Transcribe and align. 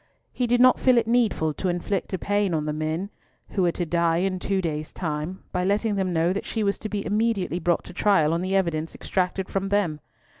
He 0.33 0.47
did 0.47 0.59
not 0.59 0.79
feel 0.79 0.97
it 0.97 1.05
needful 1.05 1.53
to 1.53 1.69
inflict 1.69 2.11
a 2.11 2.17
pang 2.17 2.55
on 2.55 2.65
the 2.65 2.73
men 2.73 3.11
who 3.49 3.61
were 3.61 3.71
to 3.73 3.85
die 3.85 4.17
in 4.17 4.39
two 4.39 4.59
days' 4.59 4.91
time 4.91 5.43
by 5.51 5.63
letting 5.63 5.93
them 5.93 6.11
know 6.11 6.33
that 6.33 6.43
she 6.47 6.63
was 6.63 6.79
to 6.79 6.89
be 6.89 7.05
immediately 7.05 7.59
brought 7.59 7.83
to 7.83 7.93
trial 7.93 8.33
on 8.33 8.41
the 8.41 8.55
evidence 8.55 8.95
extracted 8.95 9.47
from 9.47 9.69
them. 9.69 9.99